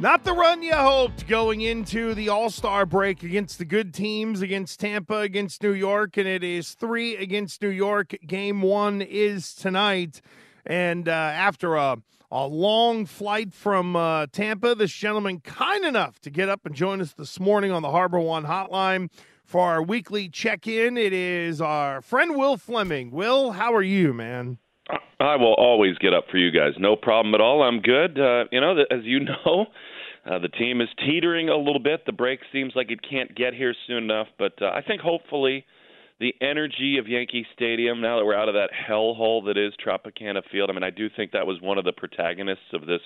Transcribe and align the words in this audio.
Not 0.00 0.22
the 0.22 0.32
run 0.32 0.62
you 0.62 0.74
hoped 0.74 1.26
going 1.26 1.60
into 1.60 2.14
the 2.14 2.28
All 2.28 2.50
Star 2.50 2.86
break 2.86 3.24
against 3.24 3.58
the 3.58 3.64
good 3.64 3.92
teams, 3.92 4.42
against 4.42 4.78
Tampa, 4.78 5.16
against 5.16 5.60
New 5.60 5.72
York, 5.72 6.16
and 6.16 6.28
it 6.28 6.44
is 6.44 6.74
three 6.74 7.16
against 7.16 7.60
New 7.62 7.68
York. 7.68 8.14
Game 8.24 8.62
one 8.62 9.02
is 9.02 9.52
tonight. 9.52 10.20
And 10.64 11.08
uh, 11.08 11.12
after 11.12 11.74
a, 11.74 11.96
a 12.30 12.46
long 12.46 13.06
flight 13.06 13.52
from 13.52 13.96
uh, 13.96 14.26
Tampa, 14.30 14.76
this 14.76 14.92
gentleman 14.92 15.40
kind 15.40 15.84
enough 15.84 16.20
to 16.20 16.30
get 16.30 16.48
up 16.48 16.64
and 16.64 16.76
join 16.76 17.00
us 17.00 17.14
this 17.14 17.40
morning 17.40 17.72
on 17.72 17.82
the 17.82 17.88
HarborOne 17.88 18.46
hotline 18.46 19.10
for 19.44 19.62
our 19.62 19.82
weekly 19.82 20.28
check 20.28 20.68
in. 20.68 20.96
It 20.96 21.12
is 21.12 21.60
our 21.60 22.02
friend 22.02 22.36
Will 22.36 22.56
Fleming. 22.56 23.10
Will, 23.10 23.50
how 23.50 23.74
are 23.74 23.82
you, 23.82 24.14
man? 24.14 24.58
I 25.20 25.36
will 25.36 25.54
always 25.54 25.98
get 25.98 26.14
up 26.14 26.24
for 26.30 26.38
you 26.38 26.50
guys. 26.50 26.74
No 26.78 26.94
problem 26.94 27.34
at 27.34 27.40
all. 27.40 27.62
I'm 27.62 27.80
good. 27.80 28.18
Uh, 28.18 28.44
you 28.52 28.60
know, 28.60 28.76
as 28.90 29.00
you 29.02 29.20
know, 29.24 29.66
uh, 30.28 30.38
the 30.38 30.48
team 30.48 30.80
is 30.80 30.88
teetering 30.98 31.48
a 31.48 31.56
little 31.56 31.80
bit. 31.80 32.04
The 32.04 32.12
break 32.12 32.40
seems 32.52 32.72
like 32.76 32.90
it 32.90 33.00
can't 33.08 33.34
get 33.34 33.54
here 33.54 33.74
soon 33.86 34.04
enough, 34.04 34.28
but 34.38 34.52
uh, 34.60 34.66
I 34.66 34.82
think 34.82 35.00
hopefully 35.00 35.64
the 36.20 36.34
energy 36.40 36.98
of 36.98 37.08
Yankee 37.08 37.46
Stadium, 37.54 38.00
now 38.00 38.18
that 38.18 38.24
we're 38.24 38.34
out 38.34 38.48
of 38.48 38.54
that 38.54 38.70
hellhole 38.72 39.44
that 39.46 39.56
is 39.56 39.72
Tropicana 39.84 40.42
Field, 40.50 40.68
I 40.68 40.72
mean, 40.72 40.82
I 40.82 40.90
do 40.90 41.08
think 41.14 41.32
that 41.32 41.46
was 41.46 41.60
one 41.60 41.78
of 41.78 41.84
the 41.84 41.92
protagonists 41.92 42.72
of 42.72 42.86
this 42.86 43.00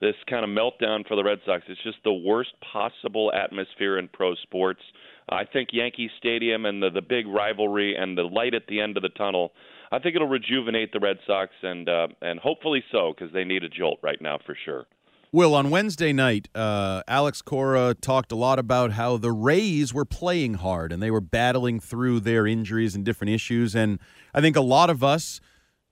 this 0.00 0.14
kind 0.30 0.44
of 0.44 0.50
meltdown 0.50 1.04
for 1.08 1.16
the 1.16 1.24
Red 1.24 1.40
Sox. 1.44 1.64
It's 1.66 1.82
just 1.82 1.98
the 2.04 2.12
worst 2.12 2.50
possible 2.72 3.32
atmosphere 3.32 3.98
in 3.98 4.06
pro 4.06 4.36
sports. 4.36 4.80
I 5.28 5.44
think 5.44 5.70
Yankee 5.72 6.10
Stadium 6.18 6.66
and 6.66 6.82
the 6.82 6.90
the 6.90 7.02
big 7.02 7.26
rivalry 7.26 7.96
and 7.96 8.16
the 8.16 8.22
light 8.22 8.54
at 8.54 8.66
the 8.68 8.80
end 8.80 8.96
of 8.96 9.02
the 9.02 9.08
tunnel. 9.10 9.52
I 9.90 9.98
think 9.98 10.14
it'll 10.16 10.28
rejuvenate 10.28 10.92
the 10.92 11.00
Red 11.00 11.18
Sox 11.26 11.50
and 11.62 11.88
uh, 11.88 12.08
and 12.20 12.38
hopefully 12.38 12.84
so 12.92 13.14
because 13.14 13.32
they 13.32 13.44
need 13.44 13.64
a 13.64 13.68
jolt 13.68 13.98
right 14.02 14.20
now 14.20 14.38
for 14.44 14.56
sure. 14.64 14.86
Will, 15.30 15.54
on 15.54 15.68
Wednesday 15.68 16.14
night, 16.14 16.48
uh, 16.54 17.02
Alex 17.06 17.42
Cora 17.42 17.94
talked 17.94 18.32
a 18.32 18.36
lot 18.36 18.58
about 18.58 18.92
how 18.92 19.18
the 19.18 19.30
Rays 19.30 19.92
were 19.92 20.06
playing 20.06 20.54
hard 20.54 20.90
and 20.90 21.02
they 21.02 21.10
were 21.10 21.20
battling 21.20 21.80
through 21.80 22.20
their 22.20 22.46
injuries 22.46 22.94
and 22.94 23.04
different 23.04 23.32
issues. 23.32 23.74
And 23.74 23.98
I 24.32 24.40
think 24.40 24.56
a 24.56 24.62
lot 24.62 24.88
of 24.88 25.04
us 25.04 25.40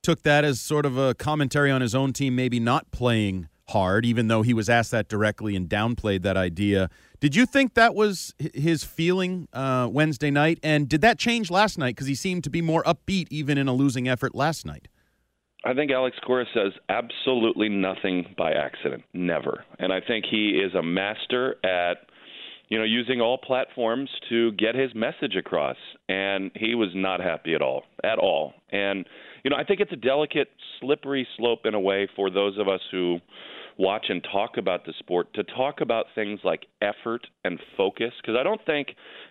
took 0.03 0.23
that 0.23 0.43
as 0.45 0.59
sort 0.59 0.87
of 0.87 0.97
a 0.97 1.15
commentary 1.15 1.71
on 1.71 1.83
his 1.83 1.95
own 1.95 2.15
team 2.15 2.35
maybe 2.35 2.59
not 2.59 2.91
playing 2.93 3.49
hard, 3.69 4.07
even 4.07 4.29
though 4.29 4.41
he 4.41 4.55
was 4.55 4.71
asked 4.71 4.93
that 4.93 5.07
directly 5.07 5.55
and 5.55 5.69
downplayed 5.69 6.23
that 6.23 6.39
idea. 6.39 6.89
Did 7.21 7.37
you 7.37 7.45
think 7.45 7.75
that 7.75 7.95
was 7.95 8.33
his 8.39 8.85
feeling 8.85 9.49
uh, 9.53 9.89
Wednesday 9.91 10.31
night? 10.31 10.59
And 10.63 10.89
did 10.89 11.03
that 11.03 11.19
change 11.19 11.51
last 11.51 11.77
night? 11.77 11.95
Because 11.95 12.07
he 12.07 12.15
seemed 12.15 12.43
to 12.45 12.51
be 12.51 12.63
more 12.63 12.83
upbeat 12.85 13.27
even 13.31 13.59
in 13.59 13.69
a 13.69 13.75
losing 13.75 14.09
effort 14.09 14.35
last 14.35 14.65
night. 14.65 14.89
I 15.65 15.75
think 15.75 15.91
Alex 15.91 16.17
Cora 16.25 16.45
says 16.55 16.73
absolutely 16.89 17.69
nothing 17.69 18.35
by 18.37 18.53
accident, 18.53 19.03
never. 19.13 19.65
And 19.79 19.93
I 19.93 20.01
think 20.01 20.25
he 20.31 20.51
is 20.51 20.75
a 20.75 20.83
master 20.83 21.57
at, 21.65 22.07
you 22.69 22.79
know, 22.79 22.85
using 22.85 23.21
all 23.21 23.39
platforms 23.39 24.09
to 24.29 24.53
get 24.53 24.75
his 24.75 24.95
message 24.95 25.35
across. 25.37 25.77
And 26.09 26.51
he 26.55 26.75
was 26.75 26.91
not 26.95 27.21
happy 27.21 27.55
at 27.55 27.63
all, 27.63 27.85
at 28.05 28.19
all. 28.19 28.55
And 28.71 29.07
you 29.47 29.51
know, 29.51 29.57
I 29.57 29.63
think 29.63 29.79
it's 29.79 29.93
a 29.93 29.97
delicate, 29.97 30.49
slippery 30.81 31.25
slope 31.37 31.67
in 31.67 31.75
a 31.75 31.79
way 31.79 32.09
for 32.17 32.31
those 32.31 32.59
of 32.59 32.67
us 32.67 32.81
who 32.91 33.21
watch 33.79 34.07
and 34.09 34.27
talk 34.33 34.57
about 34.57 34.85
the 34.87 34.95
sport 34.99 35.33
to 35.35 35.45
talk 35.45 35.81
about 35.81 36.07
things 36.15 36.41
like 36.45 36.67
effort 36.81 37.27
and 37.45 37.59
focus 37.77 38.13
because 38.21 38.37
I 38.39 38.43
don't 38.43 38.65
think 38.65 38.89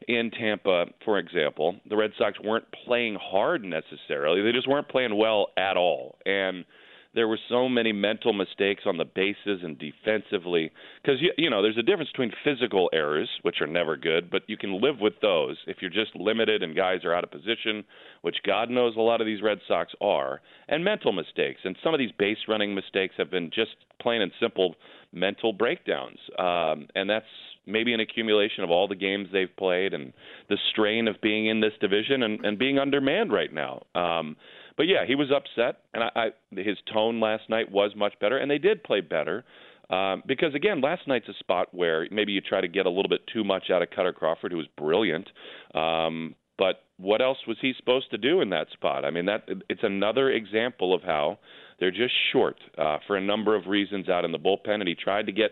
in 0.07 0.31
Tampa, 0.31 0.85
for 1.03 1.17
example, 1.17 1.75
the 1.89 1.95
Red 1.95 2.11
Sox 2.17 2.39
weren't 2.43 2.65
playing 2.85 3.17
hard 3.21 3.63
necessarily. 3.63 4.41
They 4.41 4.51
just 4.51 4.67
weren't 4.67 4.89
playing 4.89 5.17
well 5.17 5.47
at 5.57 5.77
all. 5.77 6.17
And 6.25 6.65
there 7.15 7.27
were 7.27 7.39
so 7.49 7.67
many 7.67 7.91
mental 7.91 8.33
mistakes 8.33 8.83
on 8.85 8.97
the 8.97 9.05
bases 9.05 9.61
and 9.63 9.79
defensively 9.79 10.71
because 11.01 11.21
you, 11.21 11.31
you 11.37 11.49
know 11.49 11.61
there's 11.61 11.77
a 11.77 11.83
difference 11.83 12.11
between 12.11 12.31
physical 12.43 12.89
errors 12.93 13.29
which 13.41 13.61
are 13.61 13.67
never 13.67 13.97
good 13.97 14.29
but 14.29 14.43
you 14.47 14.57
can 14.57 14.81
live 14.81 14.99
with 14.99 15.13
those 15.21 15.57
if 15.67 15.77
you're 15.81 15.89
just 15.89 16.15
limited 16.15 16.61
and 16.61 16.75
guys 16.75 17.03
are 17.03 17.13
out 17.13 17.23
of 17.23 17.31
position 17.31 17.83
which 18.21 18.37
god 18.45 18.69
knows 18.69 18.95
a 18.95 19.01
lot 19.01 19.21
of 19.21 19.27
these 19.27 19.41
red 19.41 19.59
sox 19.67 19.93
are 20.01 20.41
and 20.67 20.83
mental 20.83 21.11
mistakes. 21.11 21.61
And 21.63 21.75
some 21.83 21.93
of 21.93 21.99
these 21.99 22.11
base 22.17 22.37
running 22.47 22.73
mistakes 22.73 23.15
have 23.17 23.31
been 23.31 23.49
just 23.53 23.75
plain 24.01 24.21
and 24.21 24.31
simple 24.39 24.75
mental 25.13 25.53
breakdowns. 25.53 26.17
Um, 26.37 26.87
and 26.95 27.09
that's 27.09 27.25
maybe 27.65 27.93
an 27.93 27.99
accumulation 27.99 28.63
of 28.63 28.71
all 28.71 28.87
the 28.87 28.95
games 28.95 29.27
they've 29.31 29.55
played 29.57 29.93
and 29.93 30.13
the 30.49 30.57
strain 30.71 31.07
of 31.07 31.19
being 31.21 31.47
in 31.47 31.61
this 31.61 31.73
division 31.81 32.23
and, 32.23 32.43
and 32.45 32.59
being 32.59 32.79
undermanned 32.79 33.31
right 33.31 33.53
now 33.53 33.81
um, 33.95 34.35
but 34.77 34.87
yeah, 34.87 35.05
he 35.05 35.15
was 35.15 35.31
upset, 35.31 35.81
and 35.93 36.03
I, 36.03 36.09
I 36.15 36.29
his 36.51 36.77
tone 36.91 37.19
last 37.19 37.49
night 37.49 37.71
was 37.71 37.91
much 37.95 38.13
better, 38.19 38.37
and 38.37 38.49
they 38.51 38.57
did 38.57 38.83
play 38.83 39.01
better. 39.01 39.43
Um, 39.89 40.23
because 40.25 40.55
again, 40.55 40.81
last 40.81 41.07
night's 41.07 41.29
a 41.29 41.33
spot 41.39 41.73
where 41.73 42.07
maybe 42.11 42.31
you 42.31 42.41
try 42.41 42.59
to 42.59 42.67
get 42.67 42.85
a 42.85 42.89
little 42.89 43.09
bit 43.09 43.21
too 43.31 43.43
much 43.43 43.69
out 43.69 43.83
of 43.83 43.89
Kutter 43.91 44.13
Crawford, 44.13 44.51
who 44.51 44.57
was 44.57 44.67
brilliant. 44.77 45.29
Um, 45.75 46.35
but 46.57 46.83
what 46.97 47.21
else 47.21 47.37
was 47.47 47.57
he 47.61 47.73
supposed 47.77 48.09
to 48.11 48.17
do 48.17 48.41
in 48.41 48.49
that 48.49 48.67
spot? 48.71 49.05
I 49.05 49.11
mean, 49.11 49.25
that 49.25 49.47
it's 49.69 49.83
another 49.83 50.31
example 50.31 50.93
of 50.93 51.03
how 51.03 51.37
they're 51.79 51.91
just 51.91 52.13
short 52.31 52.57
uh, 52.77 52.97
for 53.05 53.15
a 53.15 53.21
number 53.21 53.55
of 53.55 53.67
reasons 53.67 54.09
out 54.09 54.25
in 54.25 54.31
the 54.31 54.39
bullpen, 54.39 54.79
and 54.79 54.87
he 54.87 54.95
tried 54.95 55.27
to 55.27 55.31
get 55.31 55.51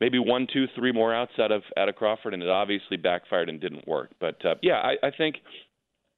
maybe 0.00 0.18
one, 0.18 0.46
two, 0.52 0.66
three 0.76 0.92
more 0.92 1.14
outs 1.14 1.32
out 1.38 1.52
of 1.52 1.62
out 1.76 1.88
of 1.88 1.96
Crawford, 1.96 2.34
and 2.34 2.42
it 2.42 2.48
obviously 2.48 2.96
backfired 2.96 3.48
and 3.48 3.60
didn't 3.60 3.86
work. 3.86 4.10
But 4.20 4.44
uh, 4.44 4.54
yeah, 4.62 4.76
I, 4.76 5.06
I 5.06 5.10
think 5.10 5.36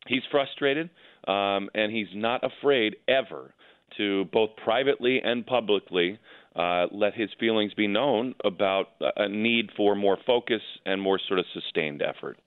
he's 0.07 0.23
frustrated 0.31 0.91
um, 1.27 1.71
and 1.75 1.93
he's 1.93 2.09
not 2.15 2.43
afraid 2.45 2.97
ever 3.09 3.55
to 3.97 4.25
both 4.33 4.51
privately 4.63 5.21
and 5.23 5.47
publicly 5.47 6.19
uh, 6.57 6.87
let 6.91 7.15
his 7.15 7.31
feelings 7.39 7.73
be 7.75 7.87
known 7.87 8.35
about 8.45 8.89
a 9.17 9.29
need 9.29 9.71
for 9.77 9.95
more 9.95 10.19
focus 10.27 10.63
and 10.87 11.01
more 11.01 11.21
sort 11.29 11.39
of 11.39 11.47
sustained 11.53 12.03
effort. 12.03 12.39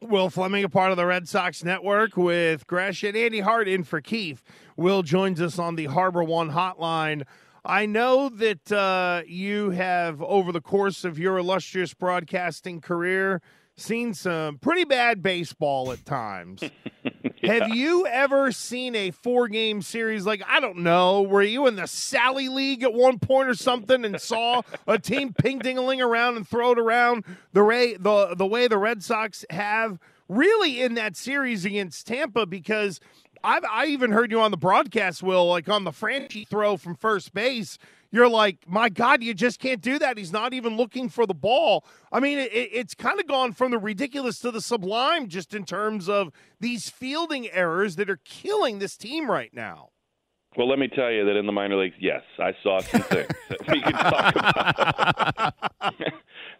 Will 0.00 0.30
Fleming, 0.30 0.64
a 0.64 0.68
part 0.68 0.90
of 0.90 0.96
the 0.96 1.06
Red 1.06 1.28
Sox 1.28 1.62
network 1.62 2.16
with 2.16 2.66
Gresh 2.66 3.04
and 3.04 3.16
Andy 3.16 3.40
Hart 3.40 3.68
in 3.68 3.84
for 3.84 4.00
Keefe. 4.00 4.42
Will 4.76 5.02
joins 5.02 5.40
us 5.40 5.58
on 5.58 5.76
the 5.76 5.86
HarborOne 5.86 6.52
hotline. 6.52 7.24
I 7.64 7.86
know 7.86 8.28
that 8.28 8.72
uh, 8.72 9.22
you 9.26 9.70
have, 9.70 10.20
over 10.22 10.50
the 10.50 10.60
course 10.60 11.04
of 11.04 11.18
your 11.18 11.38
illustrious 11.38 11.94
broadcasting 11.94 12.80
career, 12.80 13.40
seen 13.76 14.14
some 14.14 14.58
pretty 14.58 14.84
bad 14.84 15.22
baseball 15.22 15.92
at 15.92 16.04
times. 16.04 16.62
yeah. 17.40 17.54
Have 17.54 17.68
you 17.74 18.06
ever 18.06 18.50
seen 18.50 18.96
a 18.96 19.12
four 19.12 19.46
game 19.46 19.80
series 19.80 20.26
like, 20.26 20.42
I 20.46 20.58
don't 20.58 20.78
know, 20.78 21.22
were 21.22 21.42
you 21.42 21.66
in 21.68 21.76
the 21.76 21.86
Sally 21.86 22.48
League 22.48 22.82
at 22.82 22.92
one 22.92 23.20
point 23.20 23.48
or 23.48 23.54
something 23.54 24.04
and 24.04 24.20
saw 24.20 24.62
a 24.88 24.98
team 24.98 25.32
ping 25.38 25.60
dingling 25.60 26.04
around 26.04 26.36
and 26.36 26.46
throw 26.46 26.72
it 26.72 26.78
around 26.78 27.24
the, 27.52 27.64
way, 27.64 27.94
the, 27.94 28.34
the 28.36 28.46
way 28.46 28.66
the 28.66 28.78
Red 28.78 29.02
Sox 29.02 29.44
have? 29.50 29.98
really 30.28 30.80
in 30.80 30.94
that 30.94 31.16
series 31.16 31.64
against 31.64 32.06
Tampa 32.06 32.46
because 32.46 33.00
I've 33.44 33.64
I 33.64 33.86
even 33.86 34.12
heard 34.12 34.30
you 34.30 34.40
on 34.40 34.50
the 34.50 34.56
broadcast, 34.56 35.22
Will, 35.22 35.46
like 35.48 35.68
on 35.68 35.84
the 35.84 35.90
Franchy 35.90 36.46
throw 36.46 36.76
from 36.76 36.94
first 36.94 37.34
base. 37.34 37.78
You're 38.10 38.28
like, 38.28 38.58
my 38.68 38.90
God, 38.90 39.22
you 39.22 39.32
just 39.32 39.58
can't 39.58 39.80
do 39.80 39.98
that. 39.98 40.18
He's 40.18 40.32
not 40.32 40.52
even 40.52 40.76
looking 40.76 41.08
for 41.08 41.24
the 41.24 41.34
ball. 41.34 41.84
I 42.12 42.20
mean, 42.20 42.38
it, 42.38 42.50
it's 42.52 42.94
kind 42.94 43.18
of 43.18 43.26
gone 43.26 43.52
from 43.52 43.70
the 43.70 43.78
ridiculous 43.78 44.38
to 44.40 44.50
the 44.50 44.60
sublime, 44.60 45.28
just 45.28 45.54
in 45.54 45.64
terms 45.64 46.10
of 46.10 46.30
these 46.60 46.90
fielding 46.90 47.50
errors 47.50 47.96
that 47.96 48.10
are 48.10 48.20
killing 48.22 48.80
this 48.80 48.98
team 48.98 49.30
right 49.30 49.52
now. 49.54 49.91
Well, 50.56 50.68
let 50.68 50.78
me 50.78 50.88
tell 50.88 51.10
you 51.10 51.24
that 51.24 51.36
in 51.36 51.46
the 51.46 51.52
minor 51.52 51.76
leagues, 51.76 51.94
yes, 51.98 52.22
I 52.38 52.52
saw 52.62 52.80
some 52.80 53.02
things 53.02 53.28
that 53.48 53.68
we 53.68 53.80
can 53.80 53.92
talk 53.92 54.36
about. 54.36 55.54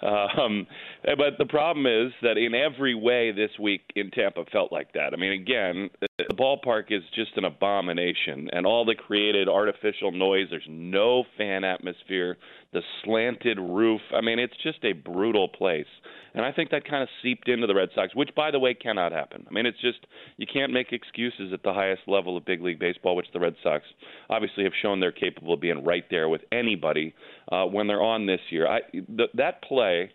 um, 0.38 0.66
but 1.04 1.36
the 1.38 1.44
problem 1.44 1.86
is 1.86 2.12
that 2.22 2.38
in 2.38 2.54
every 2.54 2.94
way 2.94 3.32
this 3.32 3.50
week 3.60 3.82
in 3.94 4.10
Tampa 4.10 4.44
felt 4.50 4.72
like 4.72 4.94
that. 4.94 5.12
I 5.12 5.16
mean, 5.16 5.32
again, 5.32 5.90
the 6.00 6.34
ballpark 6.34 6.84
is 6.90 7.02
just 7.14 7.36
an 7.36 7.44
abomination, 7.44 8.48
and 8.52 8.64
all 8.64 8.86
the 8.86 8.94
created 8.94 9.48
artificial 9.48 10.10
noise. 10.10 10.46
There's 10.50 10.62
no 10.68 11.24
fan 11.36 11.62
atmosphere. 11.64 12.38
The 12.72 12.80
slanted 13.04 13.58
roof. 13.58 14.00
I 14.14 14.22
mean, 14.22 14.38
it's 14.38 14.56
just 14.62 14.82
a 14.84 14.92
brutal 14.92 15.48
place. 15.48 15.86
And 16.34 16.44
I 16.44 16.52
think 16.52 16.70
that 16.70 16.88
kind 16.88 17.02
of 17.02 17.08
seeped 17.22 17.48
into 17.48 17.66
the 17.66 17.74
Red 17.74 17.90
Sox, 17.94 18.14
which, 18.14 18.30
by 18.34 18.50
the 18.50 18.58
way, 18.58 18.74
cannot 18.74 19.12
happen. 19.12 19.44
I 19.48 19.52
mean, 19.52 19.66
it's 19.66 19.80
just 19.80 19.98
you 20.38 20.46
can't 20.50 20.72
make 20.72 20.92
excuses 20.92 21.52
at 21.52 21.62
the 21.62 21.72
highest 21.72 22.02
level 22.06 22.36
of 22.36 22.44
big 22.44 22.62
league 22.62 22.78
baseball, 22.78 23.16
which 23.16 23.26
the 23.32 23.40
Red 23.40 23.54
Sox 23.62 23.84
obviously 24.30 24.64
have 24.64 24.72
shown 24.80 25.00
they're 25.00 25.12
capable 25.12 25.54
of 25.54 25.60
being 25.60 25.84
right 25.84 26.04
there 26.10 26.28
with 26.28 26.42
anybody 26.50 27.14
uh, 27.50 27.64
when 27.64 27.86
they're 27.86 28.02
on 28.02 28.26
this 28.26 28.40
year. 28.50 28.66
I, 28.66 28.80
th- 28.92 29.30
that 29.34 29.62
play, 29.62 30.10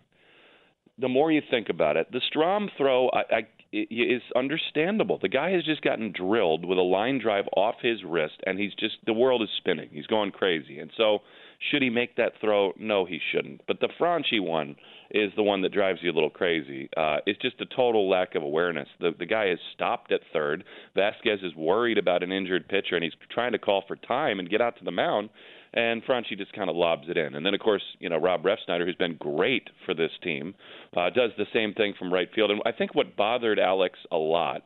the 0.98 1.08
more 1.08 1.32
you 1.32 1.42
think 1.52 1.70
about 1.70 1.98
it, 1.98 2.12
the 2.12 2.22
Strahm 2.34 2.70
throw, 2.78 3.10
I, 3.10 3.20
I 3.20 3.48
is 3.72 4.22
understandable. 4.36 5.20
The 5.22 5.30
guy 5.30 5.52
has 5.52 5.64
just 5.64 5.82
gotten 5.82 6.12
drilled 6.12 6.66
with 6.66 6.78
a 6.78 6.82
line 6.82 7.20
drive 7.20 7.46
off 7.56 7.76
his 7.82 8.04
wrist, 8.04 8.36
and 8.46 8.60
he's 8.60 8.74
just 8.74 8.96
the 9.06 9.14
world 9.14 9.42
is 9.42 9.50
spinning. 9.58 9.90
He's 9.92 10.08
going 10.08 10.32
crazy, 10.32 10.80
and 10.80 10.92
so 10.96 11.20
should 11.60 11.82
he 11.82 11.90
make 11.90 12.16
that 12.16 12.34
throw? 12.40 12.74
No, 12.78 13.06
he 13.06 13.20
shouldn't. 13.32 13.62
But 13.68 13.80
the 13.80 13.90
Franchy 14.00 14.40
one 14.42 14.76
is 15.12 15.32
the 15.36 15.44
one 15.44 15.62
that 15.62 15.72
drives 15.72 16.00
you 16.02 16.12
a 16.12 16.14
little 16.14 16.30
crazy. 16.30 16.90
Uh, 16.96 17.18
it's 17.26 17.42
just 17.42 17.60
a 17.62 17.66
total 17.66 18.10
lack 18.10 18.36
of 18.36 18.44
awareness. 18.44 18.88
The 19.00 19.12
the 19.18 19.26
guy 19.26 19.50
is 19.50 19.60
stopped 19.74 20.12
at 20.12 20.22
third. 20.34 20.64
Vazquez 20.96 21.44
is 21.44 21.56
worried 21.56 21.98
about 21.98 22.24
an 22.24 22.32
injured 22.32 22.68
pitcher, 22.68 22.96
and 22.96 23.04
he's 23.04 23.14
trying 23.32 23.54
to 23.54 23.60
call 23.60 23.84
for 23.88 23.96
time 23.96 24.40
and 24.40 24.50
get 24.50 24.62
out 24.62 24.78
to 24.78 24.86
the 24.86 24.92
mound. 24.92 25.30
And 25.74 26.04
Franchy 26.04 26.38
just 26.38 26.54
kind 26.54 26.70
of 26.70 26.76
lobs 26.76 27.04
it 27.10 27.18
in. 27.18 27.36
And 27.36 27.46
then, 27.46 27.54
of 27.54 27.60
course, 27.60 27.84
you 28.00 28.10
know 28.10 28.18
Rob 28.18 28.44
Refsnyder, 28.44 28.86
who's 28.86 28.96
been 28.96 29.18
great 29.18 29.70
for 29.86 29.94
this 29.94 30.12
team, 30.24 30.56
uh, 30.96 31.10
does 31.10 31.32
the 31.38 31.46
same 31.54 31.74
thing 31.74 31.94
from 31.98 32.12
right 32.12 32.30
field. 32.34 32.52
And 32.52 32.62
I 32.66 32.72
think 32.72 32.96
what 32.96 33.16
bothered 33.16 33.60
Alex 33.60 34.00
a 34.12 34.18
lot 34.18 34.64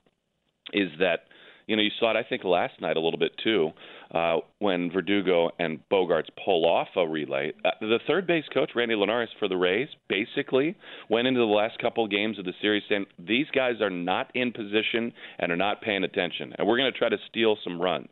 is 0.74 0.89
that 1.00 1.25
you 1.71 1.77
know, 1.77 1.83
you 1.83 1.92
saw 2.01 2.12
it, 2.12 2.18
I 2.18 2.27
think, 2.27 2.44
last 2.44 2.81
night 2.81 2.98
a 2.98 3.00
little 3.00 3.18
bit 3.18 3.31
too, 3.42 3.69
uh, 4.13 4.39
when 4.59 4.92
Verdugo 4.92 5.51
and 5.57 5.80
Bogaerts 5.89 6.27
pull 6.44 6.65
off 6.65 6.89
a 6.98 7.07
relay. 7.07 7.53
Uh, 7.63 7.69
the 7.80 8.00
third 8.07 8.27
base 8.27 8.44
coach, 8.53 8.71
Rodney 8.75 8.95
Linares, 8.95 9.30
for 9.39 9.48
the 9.48 9.56
Rays, 9.56 9.88
basically 10.09 10.75
went 11.09 11.27
into 11.27 11.39
the 11.39 11.45
last 11.45 11.80
couple 11.80 12.06
games 12.07 12.38
of 12.38 12.44
the 12.44 12.53
series 12.62 12.83
saying 12.89 13.06
these 13.18 13.48
guys 13.56 13.75
are 13.80 13.89
not 13.89 14.31
in 14.36 14.51
position 14.51 15.13
and 15.39 15.50
are 15.50 15.56
not 15.57 15.81
paying 15.81 16.03
attention, 16.03 16.53
and 16.57 16.68
we're 16.68 16.77
going 16.77 16.92
to 16.92 16.98
try 16.98 17.09
to 17.09 17.18
steal 17.30 17.57
some 17.63 17.80
runs. 17.80 18.09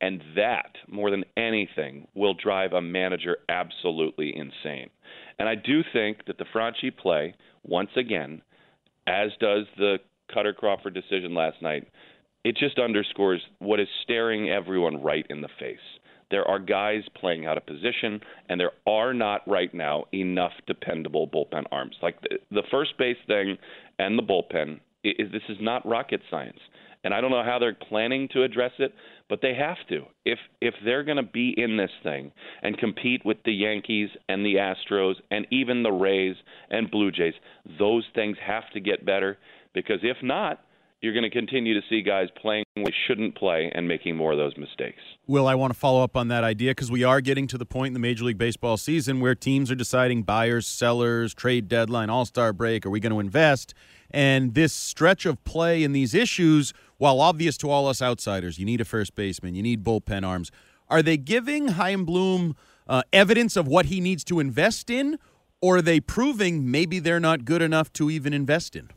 And 0.00 0.22
that, 0.36 0.76
more 0.88 1.10
than 1.10 1.24
anything, 1.36 2.08
will 2.14 2.34
drive 2.34 2.72
a 2.72 2.80
manager 2.80 3.36
absolutely 3.48 4.34
insane. 4.34 4.88
And 5.38 5.48
I 5.48 5.54
do 5.54 5.82
think 5.92 6.24
that 6.26 6.38
the 6.38 6.46
Franchy 6.54 6.96
play, 6.96 7.34
once 7.64 7.90
again, 7.96 8.42
as 9.06 9.30
does 9.40 9.66
the 9.76 9.98
Kutter 10.34 10.54
Crawford 10.54 10.94
decision 10.94 11.34
last 11.34 11.60
night, 11.60 11.88
it 12.44 12.56
just 12.56 12.78
underscores 12.78 13.42
what 13.58 13.80
is 13.80 13.88
staring 14.02 14.48
everyone 14.48 15.02
right 15.02 15.26
in 15.28 15.42
the 15.42 15.48
face. 15.58 15.78
There 16.30 16.48
are 16.48 16.58
guys 16.60 17.02
playing 17.16 17.44
out 17.44 17.58
of 17.58 17.66
position, 17.66 18.20
and 18.48 18.58
there 18.60 18.72
are 18.86 19.12
not 19.12 19.46
right 19.48 19.74
now 19.74 20.04
enough 20.14 20.52
dependable 20.66 21.28
bullpen 21.28 21.64
arms. 21.72 21.96
Like 22.02 22.20
the, 22.22 22.38
the 22.50 22.62
first 22.70 22.96
base 22.96 23.16
thing 23.26 23.58
and 23.98 24.18
the 24.18 24.22
bullpen, 24.22 24.80
is, 25.02 25.32
this 25.32 25.42
is 25.48 25.58
not 25.60 25.86
rocket 25.86 26.22
science. 26.30 26.58
And 27.02 27.14
I 27.14 27.20
don't 27.20 27.30
know 27.30 27.42
how 27.42 27.58
they're 27.58 27.76
planning 27.88 28.28
to 28.32 28.42
address 28.42 28.72
it, 28.78 28.92
but 29.28 29.40
they 29.40 29.54
have 29.54 29.78
to. 29.88 30.04
If 30.24 30.38
if 30.60 30.74
they're 30.84 31.04
going 31.04 31.16
to 31.16 31.22
be 31.22 31.54
in 31.56 31.76
this 31.76 31.90
thing 32.02 32.32
and 32.62 32.76
compete 32.76 33.24
with 33.24 33.38
the 33.44 33.52
Yankees 33.52 34.10
and 34.28 34.44
the 34.44 34.56
Astros 34.56 35.14
and 35.30 35.46
even 35.50 35.82
the 35.82 35.92
Rays 35.92 36.36
and 36.70 36.90
Blue 36.90 37.10
Jays, 37.10 37.34
those 37.78 38.04
things 38.14 38.36
have 38.44 38.64
to 38.74 38.80
get 38.80 39.06
better 39.06 39.38
because 39.72 40.00
if 40.02 40.18
not, 40.22 40.60
you're 41.00 41.14
going 41.14 41.24
to 41.24 41.30
continue 41.30 41.72
to 41.72 41.86
see 41.88 42.02
guys 42.02 42.28
playing 42.40 42.64
they 42.76 42.92
shouldn't 43.06 43.36
play 43.36 43.70
and 43.74 43.86
making 43.86 44.16
more 44.16 44.32
of 44.32 44.38
those 44.38 44.56
mistakes. 44.56 45.00
Will, 45.26 45.46
I 45.46 45.54
want 45.54 45.72
to 45.72 45.78
follow 45.78 46.02
up 46.02 46.16
on 46.16 46.28
that 46.28 46.44
idea 46.44 46.70
because 46.70 46.90
we 46.90 47.04
are 47.04 47.20
getting 47.20 47.46
to 47.48 47.58
the 47.58 47.66
point 47.66 47.88
in 47.88 47.92
the 47.94 48.00
Major 48.00 48.24
League 48.24 48.38
Baseball 48.38 48.76
season 48.76 49.20
where 49.20 49.34
teams 49.34 49.70
are 49.70 49.74
deciding 49.74 50.22
buyers, 50.22 50.66
sellers, 50.66 51.34
trade 51.34 51.68
deadline, 51.68 52.10
all 52.10 52.24
star 52.24 52.52
break. 52.52 52.86
Are 52.86 52.90
we 52.90 53.00
going 53.00 53.12
to 53.12 53.20
invest? 53.20 53.74
And 54.10 54.54
this 54.54 54.72
stretch 54.72 55.26
of 55.26 55.42
play 55.44 55.84
and 55.84 55.94
these 55.94 56.14
issues, 56.14 56.72
while 57.00 57.22
obvious 57.22 57.56
to 57.56 57.70
all 57.70 57.88
us 57.88 58.02
outsiders, 58.02 58.58
you 58.58 58.66
need 58.66 58.78
a 58.78 58.84
first 58.84 59.14
baseman, 59.14 59.54
you 59.54 59.62
need 59.62 59.82
bullpen 59.82 60.22
arms. 60.22 60.50
Are 60.90 61.02
they 61.02 61.16
giving 61.16 61.68
Chaim 61.68 62.04
Bloom 62.04 62.54
uh, 62.86 63.02
evidence 63.10 63.56
of 63.56 63.66
what 63.66 63.86
he 63.86 64.02
needs 64.02 64.22
to 64.24 64.38
invest 64.38 64.90
in, 64.90 65.18
or 65.62 65.78
are 65.78 65.82
they 65.82 65.98
proving 65.98 66.70
maybe 66.70 66.98
they're 66.98 67.18
not 67.18 67.46
good 67.46 67.62
enough 67.62 67.90
to 67.94 68.10
even 68.10 68.34
invest 68.34 68.76
in? 68.76 68.90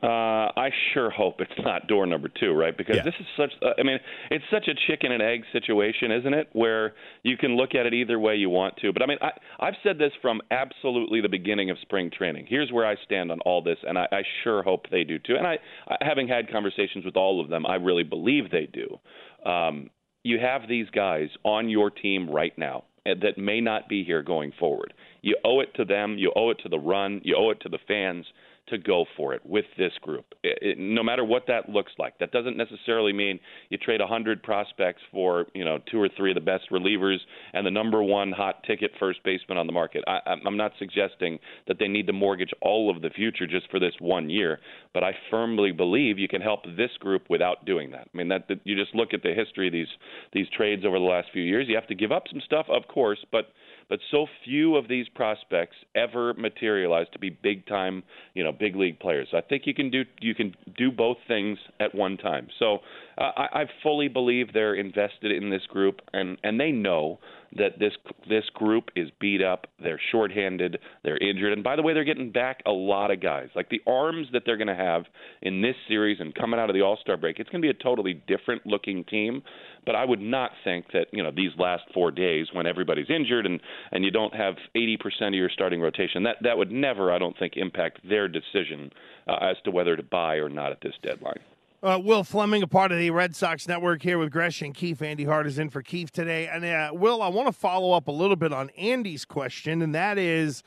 Uh, 0.00 0.06
I 0.54 0.70
sure 0.94 1.10
hope 1.10 1.40
it's 1.40 1.50
not 1.58 1.88
door 1.88 2.06
number 2.06 2.28
two, 2.28 2.52
right? 2.52 2.76
Because 2.76 2.96
yeah. 2.96 3.02
this 3.02 3.14
is 3.18 3.26
such. 3.36 3.50
Uh, 3.60 3.70
I 3.78 3.82
mean, 3.82 3.98
it's 4.30 4.44
such 4.50 4.68
a 4.68 4.74
chicken 4.86 5.10
and 5.10 5.20
egg 5.20 5.42
situation, 5.52 6.12
isn't 6.12 6.34
it? 6.34 6.48
Where 6.52 6.94
you 7.24 7.36
can 7.36 7.56
look 7.56 7.74
at 7.74 7.84
it 7.84 7.94
either 7.94 8.18
way 8.18 8.36
you 8.36 8.48
want 8.48 8.76
to. 8.76 8.92
But 8.92 9.02
I 9.02 9.06
mean, 9.06 9.18
I, 9.20 9.30
I've 9.58 9.74
said 9.82 9.98
this 9.98 10.12
from 10.22 10.40
absolutely 10.52 11.20
the 11.20 11.28
beginning 11.28 11.70
of 11.70 11.78
spring 11.82 12.12
training. 12.16 12.46
Here's 12.48 12.70
where 12.70 12.86
I 12.86 12.94
stand 13.04 13.32
on 13.32 13.40
all 13.40 13.60
this, 13.60 13.78
and 13.82 13.98
I, 13.98 14.06
I 14.12 14.22
sure 14.44 14.62
hope 14.62 14.86
they 14.88 15.02
do 15.02 15.18
too. 15.18 15.34
And 15.36 15.46
I, 15.46 15.58
I, 15.88 15.96
having 16.00 16.28
had 16.28 16.50
conversations 16.50 17.04
with 17.04 17.16
all 17.16 17.40
of 17.40 17.48
them, 17.48 17.66
I 17.66 17.74
really 17.74 18.04
believe 18.04 18.52
they 18.52 18.68
do. 18.72 19.50
Um, 19.50 19.90
you 20.22 20.38
have 20.38 20.68
these 20.68 20.88
guys 20.90 21.28
on 21.44 21.68
your 21.68 21.90
team 21.90 22.30
right 22.30 22.56
now 22.56 22.84
eh, 23.04 23.14
that 23.22 23.36
may 23.36 23.60
not 23.60 23.88
be 23.88 24.04
here 24.04 24.22
going 24.22 24.52
forward. 24.60 24.94
You 25.22 25.36
owe 25.44 25.58
it 25.58 25.74
to 25.74 25.84
them. 25.84 26.18
You 26.18 26.32
owe 26.36 26.50
it 26.50 26.58
to 26.62 26.68
the 26.68 26.78
run. 26.78 27.20
You 27.24 27.36
owe 27.36 27.50
it 27.50 27.60
to 27.62 27.68
the 27.68 27.78
fans 27.88 28.26
to 28.70 28.78
go 28.78 29.04
for 29.16 29.34
it 29.34 29.44
with 29.44 29.64
this 29.76 29.92
group, 30.02 30.26
it, 30.42 30.58
it, 30.60 30.78
no 30.78 31.02
matter 31.02 31.24
what 31.24 31.44
that 31.48 31.68
looks 31.68 31.92
like. 31.98 32.18
That 32.18 32.32
doesn't 32.32 32.56
necessarily 32.56 33.12
mean 33.12 33.40
you 33.70 33.78
trade 33.78 34.00
100 34.00 34.42
prospects 34.42 35.02
for 35.12 35.46
you 35.54 35.64
know 35.64 35.78
two 35.90 36.00
or 36.00 36.08
three 36.16 36.30
of 36.30 36.34
the 36.34 36.40
best 36.40 36.70
relievers 36.70 37.18
and 37.52 37.66
the 37.66 37.70
number 37.70 38.02
one 38.02 38.32
hot 38.32 38.62
ticket 38.64 38.90
first 38.98 39.22
baseman 39.24 39.58
on 39.58 39.66
the 39.66 39.72
market. 39.72 40.04
I, 40.06 40.20
I'm 40.46 40.56
not 40.56 40.72
suggesting 40.78 41.38
that 41.66 41.78
they 41.78 41.88
need 41.88 42.06
to 42.06 42.12
mortgage 42.12 42.50
all 42.60 42.94
of 42.94 43.02
the 43.02 43.10
future 43.10 43.46
just 43.46 43.70
for 43.70 43.80
this 43.80 43.94
one 44.00 44.30
year, 44.30 44.58
but 44.94 45.04
I 45.04 45.12
firmly 45.30 45.72
believe 45.72 46.18
you 46.18 46.28
can 46.28 46.42
help 46.42 46.64
this 46.76 46.90
group 47.00 47.24
without 47.28 47.64
doing 47.64 47.90
that. 47.92 48.08
I 48.12 48.16
mean 48.16 48.28
that, 48.28 48.48
that 48.48 48.60
you 48.64 48.76
just 48.76 48.94
look 48.94 49.14
at 49.14 49.22
the 49.22 49.34
history 49.34 49.68
of 49.68 49.72
these 49.72 49.88
these 50.32 50.46
trades 50.56 50.84
over 50.84 50.98
the 50.98 51.04
last 51.04 51.28
few 51.32 51.42
years. 51.42 51.66
You 51.68 51.74
have 51.74 51.88
to 51.88 51.94
give 51.94 52.12
up 52.12 52.24
some 52.30 52.40
stuff, 52.44 52.66
of 52.68 52.86
course, 52.88 53.24
but 53.32 53.48
but 53.88 54.00
so 54.10 54.26
few 54.44 54.76
of 54.76 54.88
these 54.88 55.08
prospects 55.08 55.76
ever 55.94 56.34
materialize 56.34 57.06
to 57.12 57.18
be 57.18 57.30
big 57.30 57.66
time, 57.66 58.02
you 58.34 58.44
know, 58.44 58.52
big 58.52 58.76
league 58.76 58.98
players. 59.00 59.28
I 59.32 59.40
think 59.40 59.62
you 59.66 59.74
can 59.74 59.90
do 59.90 60.04
you 60.20 60.34
can 60.34 60.54
do 60.76 60.90
both 60.90 61.16
things 61.26 61.58
at 61.80 61.94
one 61.94 62.16
time. 62.16 62.48
So 62.58 62.78
uh, 63.16 63.30
I, 63.36 63.62
I 63.62 63.64
fully 63.82 64.08
believe 64.08 64.52
they're 64.52 64.74
invested 64.74 65.32
in 65.32 65.50
this 65.50 65.66
group, 65.66 66.00
and 66.12 66.38
and 66.42 66.60
they 66.60 66.72
know 66.72 67.18
that 67.56 67.78
this 67.78 67.92
this 68.28 68.44
group 68.54 68.90
is 68.94 69.08
beat 69.20 69.42
up, 69.42 69.66
they're 69.82 70.00
shorthanded, 70.12 70.78
they're 71.02 71.18
injured, 71.18 71.52
and 71.52 71.64
by 71.64 71.76
the 71.76 71.82
way, 71.82 71.94
they're 71.94 72.04
getting 72.04 72.30
back 72.30 72.62
a 72.66 72.70
lot 72.70 73.10
of 73.10 73.20
guys. 73.20 73.48
Like 73.54 73.70
the 73.70 73.80
arms 73.86 74.28
that 74.32 74.42
they're 74.44 74.56
going 74.56 74.68
to 74.68 74.74
have 74.74 75.04
in 75.42 75.62
this 75.62 75.76
series 75.88 76.18
and 76.20 76.34
coming 76.34 76.60
out 76.60 76.68
of 76.68 76.74
the 76.74 76.82
All 76.82 76.98
Star 77.00 77.16
break, 77.16 77.38
it's 77.38 77.48
going 77.50 77.62
to 77.62 77.66
be 77.66 77.70
a 77.70 77.82
totally 77.82 78.14
different 78.14 78.66
looking 78.66 79.04
team. 79.04 79.42
But 79.86 79.94
I 79.94 80.04
would 80.04 80.20
not 80.20 80.50
think 80.64 80.86
that 80.92 81.06
you 81.12 81.22
know 81.22 81.30
these 81.34 81.52
last 81.58 81.84
four 81.94 82.10
days 82.10 82.48
when 82.52 82.66
everybody's 82.66 83.08
injured 83.08 83.46
and 83.46 83.60
and 83.92 84.04
you 84.04 84.10
don't 84.10 84.34
have 84.34 84.56
80% 84.76 84.98
of 85.28 85.34
your 85.34 85.50
starting 85.50 85.80
rotation, 85.80 86.24
that 86.24 86.36
that 86.42 86.58
would 86.58 86.70
never, 86.70 87.12
I 87.12 87.18
don't 87.18 87.38
think, 87.38 87.54
impact 87.56 88.06
their 88.08 88.28
decision 88.28 88.92
uh, 89.26 89.36
as 89.40 89.56
to 89.64 89.70
whether 89.70 89.96
to 89.96 90.02
buy 90.02 90.36
or 90.36 90.48
not 90.48 90.72
at 90.72 90.80
this 90.82 90.94
deadline. 91.02 91.40
Uh, 91.80 92.00
Will 92.02 92.24
Fleming, 92.24 92.64
a 92.64 92.66
part 92.66 92.90
of 92.90 92.98
the 92.98 93.10
Red 93.10 93.36
Sox 93.36 93.68
network 93.68 94.02
here 94.02 94.18
with 94.18 94.32
Gresh 94.32 94.62
and 94.62 94.74
Keefe. 94.74 95.00
Andy 95.00 95.24
Hart 95.24 95.46
is 95.46 95.60
in 95.60 95.70
for 95.70 95.80
Keefe 95.80 96.10
today. 96.10 96.48
And 96.48 96.64
uh, 96.64 96.90
Will, 96.92 97.22
I 97.22 97.28
want 97.28 97.46
to 97.46 97.52
follow 97.52 97.92
up 97.92 98.08
a 98.08 98.12
little 98.12 98.34
bit 98.34 98.52
on 98.52 98.70
Andy's 98.70 99.24
question, 99.24 99.80
and 99.80 99.94
that 99.94 100.18
is, 100.18 100.64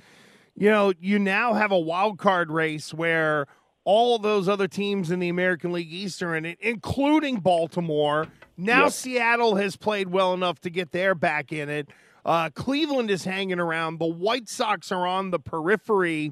you 0.55 0.69
know, 0.69 0.93
you 1.01 1.19
now 1.19 1.53
have 1.53 1.73
a 1.73 1.79
wild 1.79 2.17
card 2.17 2.49
race 2.49 2.93
where 2.93 3.47
all 3.83 4.19
those 4.19 4.47
other 4.47 4.69
teams 4.69 5.11
in 5.11 5.19
the 5.19 5.27
American 5.27 5.73
League 5.73 5.91
East 5.91 6.23
are 6.23 6.33
in 6.33 6.45
it, 6.45 6.57
including 6.61 7.41
Baltimore. 7.41 8.27
Now 8.55 8.83
yep. 8.83 8.93
Seattle 8.93 9.55
has 9.55 9.75
played 9.75 10.09
well 10.09 10.33
enough 10.33 10.61
to 10.61 10.69
get 10.69 10.93
their 10.93 11.13
back 11.13 11.51
in 11.51 11.67
it. 11.67 11.89
Uh, 12.23 12.51
Cleveland 12.51 13.11
is 13.11 13.25
hanging 13.25 13.59
around. 13.59 13.99
The 13.99 14.05
White 14.05 14.47
Sox 14.47 14.93
are 14.93 15.05
on 15.05 15.31
the 15.31 15.39
periphery 15.39 16.31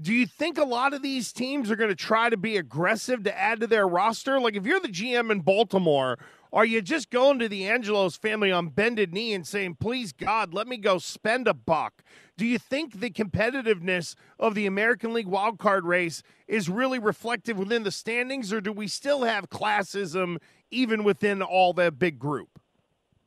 Do 0.00 0.14
you 0.14 0.26
think 0.26 0.56
a 0.56 0.64
lot 0.64 0.94
of 0.94 1.02
these 1.02 1.30
teams 1.30 1.70
are 1.70 1.76
going 1.76 1.90
to 1.90 1.96
try 1.96 2.30
to 2.30 2.36
be 2.36 2.56
aggressive 2.56 3.22
to 3.24 3.38
add 3.38 3.60
to 3.60 3.66
their 3.66 3.86
roster? 3.86 4.40
Like 4.40 4.56
if 4.56 4.64
you're 4.64 4.80
the 4.80 4.88
GM 4.88 5.30
in 5.30 5.40
Baltimore, 5.40 6.18
are 6.52 6.64
you 6.64 6.80
just 6.80 7.10
going 7.10 7.38
to 7.38 7.48
the 7.48 7.68
Angelos 7.68 8.16
family 8.16 8.50
on 8.50 8.68
bended 8.68 9.12
knee 9.12 9.34
and 9.34 9.46
saying, 9.46 9.74
"Please 9.74 10.12
God, 10.12 10.54
let 10.54 10.66
me 10.66 10.78
go 10.78 10.96
spend 10.98 11.46
a 11.46 11.52
buck"? 11.54 12.02
Do 12.38 12.46
you 12.46 12.58
think 12.58 13.00
the 13.00 13.10
competitiveness 13.10 14.14
of 14.38 14.54
the 14.54 14.66
American 14.66 15.12
League 15.12 15.28
wildcard 15.28 15.82
race 15.82 16.22
is 16.48 16.70
really 16.70 16.98
reflective 16.98 17.58
within 17.58 17.82
the 17.82 17.90
standings, 17.90 18.52
or 18.52 18.60
do 18.60 18.72
we 18.72 18.88
still 18.88 19.24
have 19.24 19.50
classism 19.50 20.38
even 20.70 21.04
within 21.04 21.42
all 21.42 21.74
the 21.74 21.92
big 21.92 22.18
group? 22.18 22.59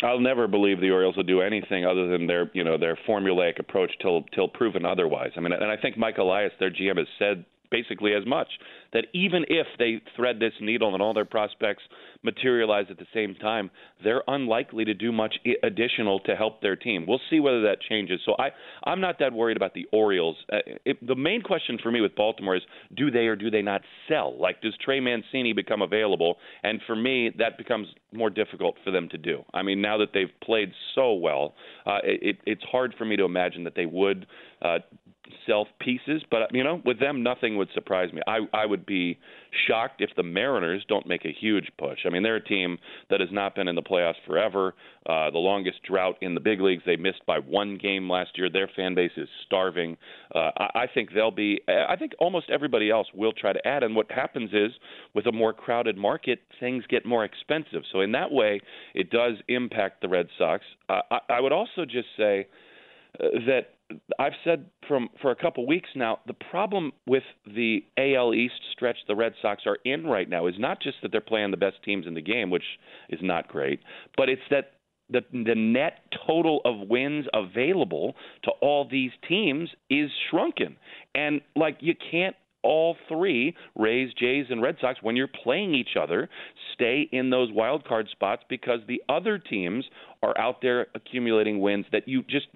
I'll 0.03 0.19
never 0.19 0.48
believe 0.48 0.81
the 0.81 0.91
Orioles 0.91 1.15
will 1.15 1.24
do 1.24 1.41
anything 1.41 1.86
other 1.86 2.07
than 2.07 2.27
their, 2.27 2.51
you 2.53 2.63
know, 2.63 2.77
their 2.77 2.98
formulaic 3.07 3.60
approach 3.60 3.91
till 4.01 4.24
till 4.36 4.48
proven 4.48 4.86
otherwise. 4.86 5.31
I 5.38 5.39
mean, 5.39 5.53
and 5.53 5.63
I 5.63 5.77
think 5.77 5.98
Mike 5.98 6.17
Elias, 6.17 6.51
their 6.60 6.72
GM, 6.72 6.98
has 6.98 7.07
said 7.17 7.45
basically 7.74 8.13
as 8.13 8.24
much 8.27 8.50
that 8.94 9.06
even 9.13 9.44
if 9.50 9.65
they 9.80 10.00
thread 10.15 10.39
this 10.39 10.53
needle 10.62 10.94
and 10.94 11.01
all 11.01 11.13
their 11.13 11.25
prospects 11.25 11.82
materialize 12.22 12.86
at 12.92 13.00
the 13.00 13.08
same 13.13 13.34
time, 13.34 13.72
they're 14.03 14.22
unlikely 14.27 14.86
to 14.86 14.94
do 14.94 15.12
much 15.12 15.36
additional 15.63 16.20
to 16.20 16.36
help 16.36 16.62
their 16.62 16.75
team. 16.75 17.06
We'll 17.08 17.20
see 17.32 17.39
whether 17.39 17.63
that 17.63 17.82
changes. 17.82 18.22
So 18.25 18.36
I, 18.38 18.50
I'm 18.84 19.01
not 19.01 19.18
that 19.20 19.34
worried 19.34 19.58
about 19.58 19.74
the 19.74 19.88
Orioles. 19.92 20.38
Uh, 20.51 20.58
it, 20.86 21.06
the 21.06 21.15
main 21.15 21.42
question 21.42 21.80
for 21.82 21.92
me 21.92 22.00
with 22.00 22.15
Baltimore 22.15 22.56
is 22.56 22.62
do 22.96 23.10
they 23.10 23.25
or 23.25 23.36
do 23.36 23.50
they 23.50 23.63
not 23.63 23.82
sell? 24.08 24.39
Like, 24.39 24.62
does 24.62 24.75
Trey 24.86 25.00
Mancini 25.00 25.53
become 25.53 25.82
available? 25.82 26.38
And 26.62 26.80
for 26.86 26.96
me, 26.96 27.32
that 27.39 27.58
becomes 27.58 27.88
more 28.13 28.30
difficult 28.30 28.75
for 28.84 28.92
them 28.92 29.10
to 29.10 29.18
do. 29.18 29.44
I 29.51 29.63
mean, 29.63 29.82
now 29.82 29.98
that 29.98 30.10
they've 30.13 30.32
played 30.44 30.72
so 30.94 31.13
well, 31.13 31.56
uh, 31.88 31.98
it, 32.03 32.38
it's 32.46 32.63
hard 32.72 32.94
for 32.98 33.06
me 33.06 33.15
to 33.18 33.24
imagine 33.24 33.63
that 33.63 33.75
they 33.75 33.88
would 33.88 34.27
uh, 34.62 34.77
sell 35.46 35.68
pieces. 35.80 36.24
But 36.30 36.53
you 36.53 36.63
know, 36.63 36.82
with 36.86 37.00
them, 37.00 37.24
nothing 37.24 37.58
would 37.58 37.70
surprise 37.74 38.12
me. 38.13 38.22
I 38.27 38.39
I 38.53 38.65
would 38.65 38.86
be 38.86 39.20
shocked 39.68 40.01
if 40.01 40.10
the 40.15 40.24
Mariners 40.24 40.86
don't 40.88 41.08
make 41.08 41.25
a 41.25 41.32
huge 41.32 41.70
push. 41.77 42.00
I 42.06 42.10
mean, 42.10 42.24
they're 42.24 42.38
a 42.38 42.44
team 42.44 42.77
that 43.10 43.20
has 43.20 43.30
not 43.32 43.56
been 43.56 43.68
in 43.68 43.75
the 43.75 43.82
playoffs 43.82 44.15
forever. 44.25 44.74
Uh, 45.06 45.30
the 45.32 45.38
longest 45.38 45.84
drought 45.84 46.15
in 46.22 46.34
the 46.34 46.39
big 46.39 46.62
leagues. 46.62 46.84
They 46.86 46.96
missed 46.96 47.25
by 47.25 47.39
one 47.39 47.77
game 47.77 48.10
last 48.10 48.38
year. 48.38 48.50
Their 48.50 48.70
fan 48.75 48.96
base 48.96 49.12
is 49.18 49.27
starving. 49.46 49.98
Uh, 50.34 50.51
I, 50.58 50.70
I 50.84 50.88
think 50.94 51.13
they'll 51.13 51.32
be. 51.32 51.62
I 51.68 51.96
think 51.96 52.13
almost 52.20 52.50
everybody 52.50 52.89
else 52.89 53.08
will 53.13 53.34
try 53.34 53.53
to 53.53 53.68
add. 53.68 53.84
And 53.84 53.96
what 53.96 54.12
happens 54.12 54.51
is, 54.53 54.72
with 55.13 55.25
a 55.27 55.32
more 55.32 55.53
crowded 55.53 55.98
market, 55.98 56.39
things 56.60 56.84
get 56.88 57.06
more 57.06 57.25
expensive. 57.25 57.84
So 57.92 58.01
in 58.01 58.12
that 58.13 58.32
way, 58.32 58.62
it 58.94 59.10
does 59.10 59.34
impact 59.48 60.01
the 60.01 60.10
Red 60.10 60.27
Sox. 60.38 60.63
Uh, 60.89 61.01
I, 61.12 61.20
I 61.30 61.42
would 61.42 61.51
also 61.51 61.86
just 61.86 62.08
say 62.18 62.48
uh, 63.20 63.27
that 63.46 63.74
I've 64.19 64.33
said 64.43 64.65
from 64.88 65.09
for 65.21 65.31
a 65.31 65.35
couple 65.35 65.65
weeks 65.65 65.89
now, 65.95 66.19
the 66.27 66.33
problem 66.33 66.91
with 67.07 67.23
the 67.45 67.83
AL 67.97 68.33
East 68.33 68.62
stretch 68.71 68.97
the 69.07 69.15
Red 69.15 69.33
Sox 69.41 69.63
are 69.65 69.77
in 69.85 70.05
right 70.05 70.29
now 70.29 70.47
is 70.47 70.55
not 70.57 70.81
just 70.81 70.97
that 71.01 71.12
they're 71.12 71.21
playing 71.21 71.51
the 71.51 71.57
best 71.57 71.77
teams 71.83 72.07
in 72.07 72.13
the 72.13 72.21
game, 72.21 72.50
which 72.50 72.63
is 73.09 73.19
not 73.21 73.47
great, 73.47 73.79
but 74.17 74.29
it's 74.29 74.41
that 74.50 74.73
the 75.09 75.21
the 75.31 75.55
net 75.55 76.00
total 76.25 76.62
of 76.65 76.88
wins 76.89 77.25
available 77.33 78.15
to 78.43 78.51
all 78.62 78.88
these 78.89 79.12
teams 79.27 79.69
is 79.89 80.09
shrunken. 80.29 80.77
And 81.13 81.41
like 81.55 81.77
you 81.81 81.93
can't 82.12 82.35
all 82.63 82.96
three 83.08 83.55
Rays, 83.75 84.12
Jays, 84.20 84.48
and 84.50 84.62
Red 84.62 84.77
Sox 84.82 85.00
when 85.01 85.15
you're 85.15 85.27
playing 85.27 85.75
each 85.75 85.96
other 86.00 86.29
stay 86.74 87.08
in 87.12 87.29
those 87.29 87.51
wild 87.51 87.86
card 87.88 88.08
spots 88.12 88.43
because 88.50 88.79
the 88.88 89.01
other 89.10 89.38
teams 89.38 89.86
are 90.22 90.38
out 90.38 90.62
there 90.62 90.88
accumulating 90.96 91.60
wins 91.60 91.86
that 91.91 92.08
you 92.08 92.24
just 92.24 92.48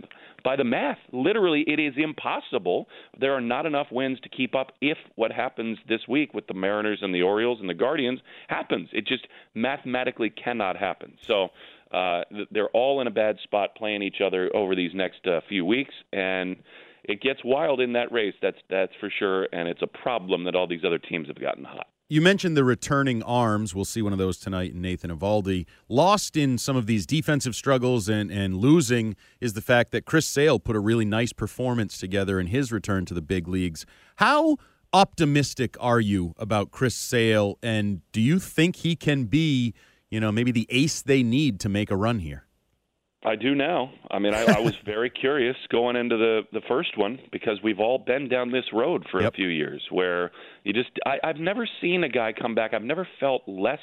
by 0.44 0.56
the 0.56 0.64
math 0.64 0.98
literally 1.12 1.64
it 1.68 1.80
is 1.80 1.94
impossible. 1.98 2.88
There 3.20 3.34
are 3.34 3.42
not 3.42 3.66
enough 3.66 3.88
wins 3.92 4.20
to 4.22 4.30
keep 4.30 4.56
up 4.56 4.72
if 4.82 4.98
what 5.16 5.32
happens 5.32 5.78
this 5.88 6.02
week 6.08 6.34
with 6.34 6.48
the 6.48 6.54
Mariners 6.54 7.00
and 7.02 7.14
the 7.14 7.22
Orioles 7.22 7.60
and 7.60 7.70
the 7.70 7.74
Guardians 7.74 8.20
happens. 8.48 8.90
It 8.94 9.06
just 9.06 9.28
mathematically 9.54 10.30
cannot 10.30 10.78
happen. 10.78 11.14
So 11.28 11.50
uh, 11.92 12.24
they're 12.52 12.70
all 12.70 13.02
in 13.02 13.08
a 13.08 13.12
bad 13.12 13.38
spot 13.44 13.76
playing 13.76 14.02
each 14.02 14.22
other 14.26 14.54
over 14.56 14.76
these 14.76 14.92
next 14.94 15.26
uh, 15.28 15.42
few 15.48 15.66
weeks 15.66 15.94
and 16.12 16.58
it 17.08 17.22
gets 17.22 17.40
wild 17.44 17.80
in 17.80 17.94
that 17.94 18.12
race. 18.12 18.36
That's 18.42 18.58
that's 18.70 18.94
for 19.00 19.10
sure, 19.18 19.48
and 19.52 19.68
it's 19.68 19.82
a 19.82 19.88
problem 19.88 20.44
that 20.44 20.56
all 20.56 20.68
these 20.68 20.84
other 20.86 21.00
teams 21.00 21.28
have 21.28 21.40
gotten 21.40 21.64
hot. 21.64 21.88
You 22.10 22.22
mentioned 22.22 22.56
the 22.56 22.64
returning 22.64 23.22
arms. 23.24 23.76
We'll 23.76 23.84
see 23.84 24.02
one 24.02 24.14
of 24.14 24.20
those 24.20 24.38
tonight 24.38 24.72
in 24.72 24.82
Nathan 24.82 25.12
Eovaldi. 25.12 25.66
Lost 25.90 26.38
in 26.38 26.58
some 26.58 26.78
of 26.78 26.86
these 26.86 27.06
defensive 27.06 27.54
struggles 27.54 28.08
and, 28.08 28.32
and 28.32 28.56
losing 28.56 29.18
is 29.42 29.54
the 29.54 29.62
fact 29.62 29.92
that 29.92 30.06
Chris 30.06 30.26
Sale 30.26 30.60
put 30.60 30.78
a 30.78 30.80
really 30.80 31.04
nice 31.04 31.34
performance 31.34 31.98
together 31.98 32.40
in 32.40 32.48
his 32.48 32.72
return 32.72 33.06
to 33.08 33.14
the 33.14 33.22
big 33.22 33.50
leagues. 33.50 33.86
How 34.18 34.56
optimistic 34.94 35.76
are 35.82 36.00
you 36.00 36.34
about 36.38 36.72
Chris 36.72 36.96
Sale, 36.96 37.60
and 37.62 38.02
do 38.14 38.22
you 38.22 38.40
think 38.40 38.78
he 38.78 38.96
can 38.96 39.26
be, 39.26 39.74
you 40.10 40.22
know, 40.22 40.32
maybe 40.32 40.54
the 40.54 40.66
ace 40.70 41.02
they 41.02 41.24
need 41.24 41.60
to 41.60 41.68
make 41.68 41.92
a 41.92 41.98
run 41.98 42.20
here? 42.20 42.47
I 43.28 43.36
do 43.36 43.56
now. 43.56 43.92
I 44.10 44.20
mean, 44.20 44.34
I, 44.34 44.44
I 44.46 44.60
was 44.60 44.74
very 44.86 45.10
curious 45.10 45.56
going 45.70 45.96
into 45.96 46.18
the 46.18 46.42
the 46.54 46.62
first 46.68 46.98
one 46.98 47.20
because 47.32 47.60
we've 47.64 47.80
all 47.80 47.98
been 47.98 48.30
down 48.30 48.52
this 48.52 48.66
road 48.74 49.06
for 49.12 49.22
yep. 49.22 49.34
a 49.34 49.36
few 49.36 49.48
years 49.48 49.84
where 49.92 50.32
you 50.64 50.74
just 50.74 50.90
I, 51.06 51.18
I've 51.24 51.38
never 51.38 51.68
seen 51.82 52.04
a 52.04 52.10
guy 52.10 52.34
come 52.34 52.56
back. 52.56 52.74
I've 52.74 52.84
never 52.84 53.08
felt 53.20 53.44
less 53.48 53.80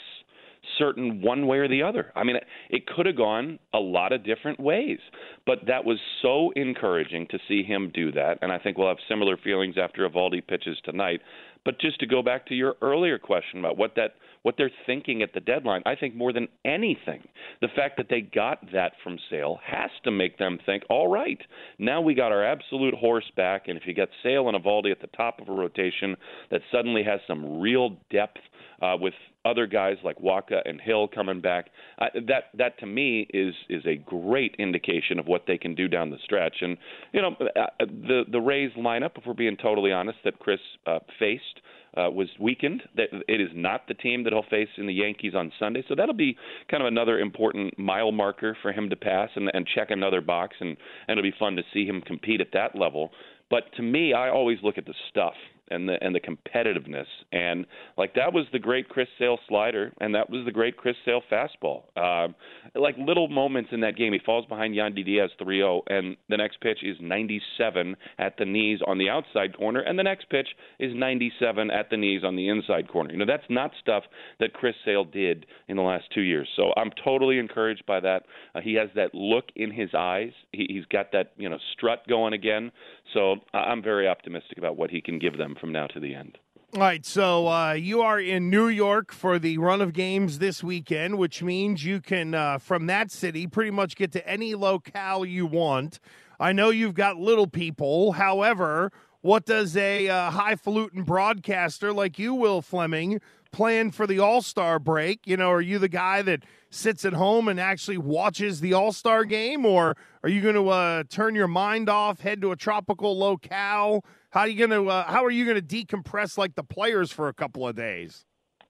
certain 0.78 1.20
one 1.20 1.46
way 1.46 1.58
or 1.58 1.68
the 1.68 1.82
other. 1.82 2.12
I 2.16 2.24
mean, 2.24 2.36
it, 2.36 2.44
it 2.70 2.86
could 2.86 3.06
have 3.06 3.16
gone 3.16 3.58
a 3.72 3.78
lot 3.78 4.12
of 4.12 4.24
different 4.24 4.58
ways, 4.58 4.98
but 5.46 5.58
that 5.66 5.84
was 5.84 5.98
so 6.22 6.52
encouraging 6.56 7.26
to 7.30 7.38
see 7.48 7.62
him 7.62 7.90
do 7.94 8.12
that. 8.12 8.38
And 8.42 8.50
I 8.50 8.58
think 8.58 8.78
we'll 8.78 8.88
have 8.88 8.96
similar 9.08 9.36
feelings 9.36 9.76
after 9.80 10.08
Eovaldi 10.08 10.46
pitches 10.46 10.78
tonight. 10.84 11.20
But 11.64 11.80
just 11.80 11.98
to 12.00 12.06
go 12.06 12.22
back 12.22 12.46
to 12.46 12.54
your 12.54 12.76
earlier 12.82 13.18
question 13.18 13.58
about 13.60 13.76
what 13.76 13.94
that 13.96 14.14
what 14.42 14.56
they're 14.58 14.70
thinking 14.84 15.22
at 15.22 15.32
the 15.32 15.40
deadline, 15.40 15.82
I 15.86 15.94
think 15.94 16.14
more 16.14 16.30
than 16.30 16.48
anything, 16.66 17.22
the 17.62 17.68
fact 17.74 17.96
that 17.96 18.08
they 18.10 18.20
got 18.20 18.58
that 18.72 18.92
from 19.02 19.18
Sale 19.30 19.58
has 19.64 19.90
to 20.04 20.10
make 20.10 20.36
them 20.36 20.58
think, 20.66 20.82
all 20.90 21.08
right, 21.08 21.38
now 21.78 22.02
we 22.02 22.12
got 22.14 22.30
our 22.30 22.44
absolute 22.44 22.92
horse 22.92 23.24
back, 23.36 23.68
and 23.68 23.78
if 23.78 23.86
you 23.86 23.94
get 23.94 24.10
Sale 24.22 24.50
and 24.50 24.62
Eovaldi 24.62 24.92
at 24.92 25.00
the 25.00 25.06
top 25.16 25.40
of 25.40 25.48
a 25.48 25.52
rotation 25.52 26.14
that 26.50 26.60
suddenly 26.70 27.02
has 27.04 27.20
some 27.26 27.58
real 27.58 27.96
depth 28.10 28.40
uh, 28.82 28.96
with 28.98 29.14
other 29.44 29.66
guys 29.66 29.96
like 30.02 30.18
Wacha 30.18 30.62
and 30.64 30.80
Hill 30.80 31.08
coming 31.08 31.40
back. 31.40 31.66
Uh, 31.98 32.06
that 32.26 32.44
that 32.54 32.78
to 32.80 32.86
me 32.86 33.26
is 33.32 33.54
is 33.68 33.84
a 33.86 33.96
great 33.96 34.54
indication 34.58 35.18
of 35.18 35.26
what 35.26 35.44
they 35.46 35.58
can 35.58 35.74
do 35.74 35.88
down 35.88 36.10
the 36.10 36.18
stretch. 36.24 36.56
And 36.60 36.76
you 37.12 37.22
know 37.22 37.36
uh, 37.40 37.66
the 37.80 38.24
the 38.30 38.40
Rays 38.40 38.72
lineup, 38.78 39.12
if 39.16 39.26
we're 39.26 39.34
being 39.34 39.56
totally 39.56 39.92
honest, 39.92 40.18
that 40.24 40.38
Chris 40.38 40.60
uh, 40.86 41.00
faced. 41.18 41.60
Uh, 41.96 42.10
was 42.10 42.26
weakened. 42.40 42.82
That 42.96 43.06
it 43.28 43.40
is 43.40 43.50
not 43.54 43.86
the 43.86 43.94
team 43.94 44.24
that 44.24 44.32
he'll 44.32 44.42
face 44.50 44.68
in 44.78 44.88
the 44.88 44.92
Yankees 44.92 45.32
on 45.36 45.52
Sunday, 45.60 45.84
so 45.88 45.94
that'll 45.94 46.12
be 46.12 46.36
kind 46.68 46.82
of 46.82 46.88
another 46.88 47.20
important 47.20 47.78
mile 47.78 48.10
marker 48.10 48.56
for 48.62 48.72
him 48.72 48.90
to 48.90 48.96
pass 48.96 49.30
and, 49.36 49.48
and 49.54 49.64
check 49.76 49.92
another 49.92 50.20
box, 50.20 50.56
and, 50.58 50.70
and 51.06 51.16
it'll 51.16 51.22
be 51.22 51.36
fun 51.38 51.54
to 51.54 51.62
see 51.72 51.86
him 51.86 52.00
compete 52.00 52.40
at 52.40 52.48
that 52.52 52.74
level. 52.74 53.12
But 53.48 53.72
to 53.76 53.82
me, 53.82 54.12
I 54.12 54.28
always 54.28 54.58
look 54.64 54.76
at 54.76 54.86
the 54.86 54.94
stuff 55.08 55.34
and 55.70 55.88
the 55.88 55.96
and 56.00 56.14
the 56.14 56.20
competitiveness 56.20 57.06
and 57.32 57.66
like 57.96 58.14
that 58.14 58.32
was 58.32 58.46
the 58.52 58.58
great 58.58 58.88
Chris 58.88 59.08
Sale 59.18 59.38
slider 59.48 59.92
and 60.00 60.14
that 60.14 60.30
was 60.30 60.44
the 60.44 60.52
great 60.52 60.76
Chris 60.76 60.96
Sale 61.04 61.22
fastball. 61.30 61.84
Um, 61.96 62.34
like 62.74 62.96
little 62.98 63.28
moments 63.28 63.70
in 63.72 63.80
that 63.80 63.96
game, 63.96 64.12
he 64.12 64.18
falls 64.24 64.46
behind 64.46 64.74
Yandy 64.74 65.04
Diaz 65.04 65.30
3-0, 65.40 65.82
and 65.88 66.16
the 66.28 66.36
next 66.36 66.60
pitch 66.60 66.78
is 66.82 66.96
97 67.00 67.96
at 68.18 68.36
the 68.38 68.44
knees 68.44 68.80
on 68.86 68.98
the 68.98 69.08
outside 69.08 69.56
corner, 69.56 69.80
and 69.80 69.98
the 69.98 70.02
next 70.02 70.28
pitch 70.30 70.48
is 70.78 70.92
97 70.94 71.70
at 71.70 71.90
the 71.90 71.96
knees 71.96 72.22
on 72.24 72.36
the 72.36 72.48
inside 72.48 72.88
corner. 72.88 73.12
You 73.12 73.18
know 73.18 73.26
that's 73.26 73.44
not 73.48 73.70
stuff 73.80 74.04
that 74.40 74.52
Chris 74.52 74.74
Sale 74.84 75.04
did 75.04 75.46
in 75.68 75.76
the 75.76 75.82
last 75.82 76.04
two 76.14 76.22
years. 76.22 76.48
So 76.56 76.72
I'm 76.76 76.90
totally 77.04 77.38
encouraged 77.38 77.84
by 77.86 78.00
that. 78.00 78.22
Uh, 78.54 78.60
he 78.60 78.74
has 78.74 78.88
that 78.96 79.14
look 79.14 79.46
in 79.56 79.70
his 79.70 79.90
eyes. 79.96 80.32
He, 80.52 80.66
he's 80.68 80.86
got 80.86 81.12
that 81.12 81.32
you 81.36 81.48
know 81.48 81.58
strut 81.76 82.06
going 82.08 82.32
again. 82.32 82.72
So 83.12 83.36
I'm 83.52 83.82
very 83.82 84.08
optimistic 84.08 84.58
about 84.58 84.76
what 84.76 84.90
he 84.90 85.00
can 85.00 85.18
give 85.18 85.36
them 85.38 85.53
from 85.54 85.72
now 85.72 85.86
to 85.88 86.00
the 86.00 86.14
end. 86.14 86.38
All 86.74 86.80
right, 86.80 87.06
so 87.06 87.46
uh, 87.46 87.72
you 87.74 88.02
are 88.02 88.18
in 88.18 88.50
New 88.50 88.66
York 88.66 89.12
for 89.12 89.38
the 89.38 89.58
run 89.58 89.80
of 89.80 89.92
games 89.92 90.40
this 90.40 90.64
weekend, 90.64 91.18
which 91.18 91.40
means 91.40 91.84
you 91.84 92.00
can, 92.00 92.34
uh, 92.34 92.58
from 92.58 92.86
that 92.86 93.12
city, 93.12 93.46
pretty 93.46 93.70
much 93.70 93.94
get 93.94 94.10
to 94.10 94.28
any 94.28 94.56
locale 94.56 95.24
you 95.24 95.46
want. 95.46 96.00
I 96.40 96.52
know 96.52 96.70
you've 96.70 96.94
got 96.94 97.16
little 97.16 97.46
people. 97.46 98.12
However, 98.12 98.90
what 99.20 99.46
does 99.46 99.76
a 99.76 100.08
uh, 100.08 100.32
highfalutin 100.32 101.04
broadcaster 101.04 101.92
like 101.92 102.18
you, 102.18 102.34
Will 102.34 102.60
Fleming, 102.60 103.20
plan 103.52 103.92
for 103.92 104.06
the 104.06 104.18
All 104.18 104.42
Star 104.42 104.78
break? 104.80 105.26
You 105.26 105.36
know, 105.36 105.50
are 105.52 105.62
you 105.62 105.78
the 105.78 105.88
guy 105.88 106.22
that 106.22 106.42
sits 106.70 107.04
at 107.04 107.12
home 107.12 107.46
and 107.46 107.60
actually 107.60 107.98
watches 107.98 108.60
the 108.60 108.72
All 108.72 108.92
Star 108.92 109.24
game, 109.24 109.64
or 109.64 109.96
are 110.24 110.28
you 110.28 110.42
going 110.42 110.56
to 110.56 110.68
uh, 110.68 111.04
turn 111.08 111.36
your 111.36 111.48
mind 111.48 111.88
off, 111.88 112.20
head 112.20 112.40
to 112.42 112.50
a 112.50 112.56
tropical 112.56 113.16
locale? 113.16 114.04
How 114.34 114.40
are 114.40 114.48
you 114.48 114.66
to 114.66 114.88
uh, 114.88 115.04
How 115.06 115.24
are 115.24 115.30
you 115.30 115.54
to 115.54 115.62
decompress 115.62 116.36
like 116.36 116.56
the 116.56 116.64
players 116.64 117.12
for 117.12 117.28
a 117.28 117.32
couple 117.32 117.68
of 117.68 117.76
days? 117.76 118.26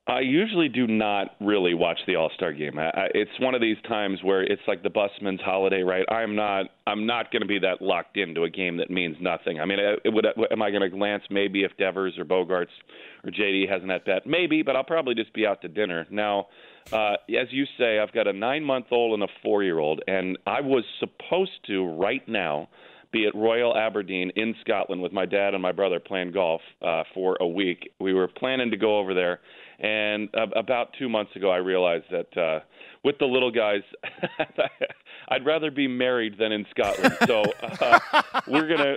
I 0.06 0.20
usually 0.20 0.68
do 0.68 0.86
not 0.86 1.36
really 1.40 1.72
watch 1.72 1.96
the 2.06 2.16
All 2.16 2.30
Star 2.36 2.52
game. 2.52 2.78
I, 2.78 2.88
I, 2.88 3.08
it's 3.14 3.30
one 3.40 3.54
of 3.54 3.62
these 3.62 3.78
times 3.88 4.18
where 4.22 4.42
it's 4.42 4.60
like 4.68 4.82
the 4.82 4.90
busman's 4.90 5.40
holiday, 5.40 5.80
right? 5.80 6.04
I'm 6.10 6.36
not. 6.36 6.66
I'm 6.86 7.06
not 7.06 7.32
going 7.32 7.40
to 7.40 7.48
be 7.48 7.58
that 7.60 7.80
locked 7.80 8.18
into 8.18 8.44
a 8.44 8.50
game 8.50 8.76
that 8.76 8.90
means 8.90 9.16
nothing. 9.22 9.58
I 9.58 9.64
mean, 9.64 9.78
it 9.80 10.12
would, 10.12 10.26
am 10.50 10.60
I 10.60 10.68
going 10.68 10.82
to 10.82 10.90
glance 10.90 11.22
maybe 11.30 11.64
if 11.64 11.74
Devers 11.78 12.18
or 12.18 12.26
Bogaerts 12.26 12.66
or 13.24 13.30
JD 13.30 13.66
has 13.70 13.82
an 13.82 13.90
at 13.90 14.04
bat? 14.04 14.26
Maybe, 14.26 14.60
but 14.60 14.76
I'll 14.76 14.84
probably 14.84 15.14
just 15.14 15.32
be 15.32 15.46
out 15.46 15.62
to 15.62 15.68
dinner. 15.68 16.06
Now, 16.10 16.48
uh, 16.92 17.14
as 17.30 17.48
you 17.52 17.64
say, 17.78 18.00
I've 18.00 18.12
got 18.12 18.26
a 18.26 18.34
nine 18.34 18.64
month 18.64 18.88
old 18.90 19.14
and 19.14 19.22
a 19.22 19.32
four 19.42 19.62
year 19.62 19.78
old, 19.78 20.02
and 20.06 20.36
I 20.46 20.60
was 20.60 20.84
supposed 21.00 21.52
to 21.68 21.86
right 21.86 22.28
now 22.28 22.68
be 23.14 23.26
at 23.26 23.34
Royal 23.34 23.76
Aberdeen 23.76 24.30
in 24.36 24.54
Scotland 24.60 25.00
with 25.00 25.12
my 25.12 25.24
dad 25.24 25.54
and 25.54 25.62
my 25.62 25.72
brother 25.72 26.00
playing 26.00 26.32
golf 26.32 26.60
uh, 26.82 27.04
for 27.14 27.36
a 27.40 27.46
week. 27.46 27.90
We 28.00 28.12
were 28.12 28.28
planning 28.28 28.70
to 28.70 28.76
go 28.76 28.98
over 28.98 29.14
there 29.14 29.40
and 29.78 30.28
uh, 30.34 30.46
about 30.54 30.94
two 30.98 31.08
months 31.08 31.34
ago, 31.34 31.50
I 31.50 31.56
realized 31.56 32.06
that 32.10 32.36
uh, 32.36 32.60
with 33.02 33.18
the 33.18 33.26
little 33.26 33.50
guys, 33.50 33.82
I'd 35.28 35.44
rather 35.44 35.70
be 35.70 35.88
married 35.88 36.38
than 36.38 36.52
in 36.52 36.64
Scotland. 36.70 37.16
So 37.26 37.42
uh, 37.62 37.98
we're 38.46 38.68
gonna 38.68 38.96